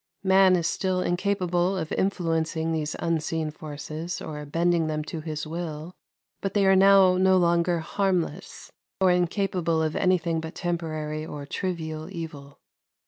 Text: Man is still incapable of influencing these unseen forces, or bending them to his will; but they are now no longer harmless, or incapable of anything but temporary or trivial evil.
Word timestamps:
Man 0.23 0.55
is 0.55 0.65
still 0.65 0.99
incapable 1.01 1.77
of 1.77 1.91
influencing 1.91 2.71
these 2.71 2.95
unseen 2.97 3.51
forces, 3.51 4.19
or 4.19 4.43
bending 4.47 4.87
them 4.87 5.03
to 5.03 5.21
his 5.21 5.45
will; 5.45 5.93
but 6.41 6.55
they 6.55 6.65
are 6.65 6.75
now 6.75 7.17
no 7.17 7.37
longer 7.37 7.81
harmless, 7.81 8.71
or 8.99 9.11
incapable 9.11 9.83
of 9.83 9.95
anything 9.95 10.41
but 10.41 10.55
temporary 10.55 11.23
or 11.23 11.45
trivial 11.45 12.11
evil. 12.11 12.57